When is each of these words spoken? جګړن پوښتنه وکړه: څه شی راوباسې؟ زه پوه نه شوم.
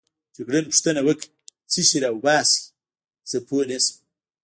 جګړن 0.35 0.63
پوښتنه 0.71 1.01
وکړه: 1.07 1.29
څه 1.71 1.79
شی 1.87 1.97
راوباسې؟ 2.03 2.61
زه 3.29 3.37
پوه 3.47 3.63
نه 3.69 3.77
شوم. 3.83 3.95